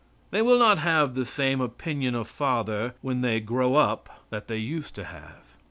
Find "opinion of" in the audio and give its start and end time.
1.61-2.27